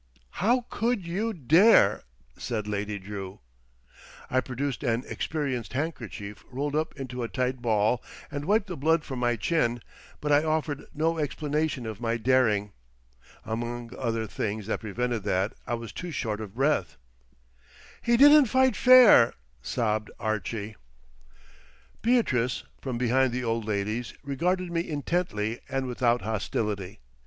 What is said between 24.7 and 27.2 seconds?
me intently and without hostility.